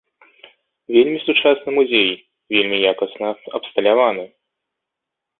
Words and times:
Вельмі 0.93 1.17
сучасны 1.27 1.69
музей, 1.77 2.09
вельмі 2.53 2.77
якасна 2.93 3.27
абсталяваны. 3.59 4.23